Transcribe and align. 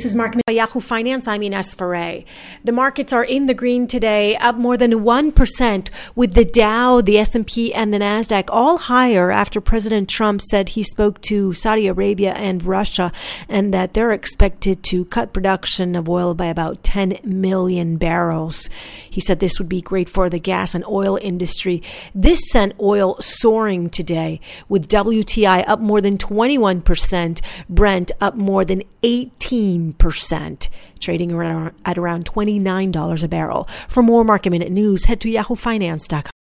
This 0.00 0.12
is 0.12 0.16
Mark 0.16 0.32
Yahoo 0.48 0.80
Finance. 0.80 1.28
I'm 1.28 1.42
Ines 1.42 1.74
Ferre. 1.74 2.24
The 2.64 2.72
markets 2.72 3.12
are 3.12 3.22
in 3.22 3.44
the 3.44 3.52
green 3.52 3.86
today, 3.86 4.34
up 4.36 4.56
more 4.56 4.78
than 4.78 4.92
1% 4.92 5.90
with 6.14 6.32
the 6.32 6.46
Dow, 6.46 7.02
the 7.02 7.18
S&P 7.18 7.74
and 7.74 7.92
the 7.92 7.98
Nasdaq 7.98 8.44
all 8.48 8.78
higher 8.78 9.30
after 9.30 9.60
President 9.60 10.08
Trump 10.08 10.40
said 10.40 10.70
he 10.70 10.82
spoke 10.82 11.20
to 11.20 11.52
Saudi 11.52 11.86
Arabia 11.86 12.32
and 12.32 12.64
Russia 12.64 13.12
and 13.46 13.74
that 13.74 13.92
they're 13.92 14.12
expected 14.12 14.82
to 14.84 15.04
cut 15.04 15.34
production 15.34 15.94
of 15.94 16.08
oil 16.08 16.32
by 16.32 16.46
about 16.46 16.82
10 16.82 17.18
million 17.22 17.98
barrels. 17.98 18.70
He 19.10 19.20
said 19.20 19.38
this 19.38 19.58
would 19.58 19.68
be 19.68 19.82
great 19.82 20.08
for 20.08 20.30
the 20.30 20.40
gas 20.40 20.74
and 20.74 20.82
oil 20.86 21.18
industry. 21.20 21.82
This 22.14 22.50
sent 22.50 22.72
oil 22.80 23.18
soaring 23.20 23.90
today 23.90 24.40
with 24.66 24.88
WTI 24.88 25.62
up 25.68 25.78
more 25.78 26.00
than 26.00 26.16
21%, 26.16 27.42
Brent 27.68 28.12
up 28.18 28.34
more 28.34 28.64
than 28.64 28.82
18%, 29.02 29.89
trading 30.98 31.32
around, 31.32 31.74
at 31.84 31.98
around 31.98 32.24
$29 32.24 33.22
a 33.22 33.28
barrel. 33.28 33.68
For 33.88 34.02
more 34.02 34.24
market 34.24 34.50
minute 34.50 34.72
news, 34.72 35.04
head 35.04 35.20
to 35.20 35.28
yahoofinance.com. 35.28 36.39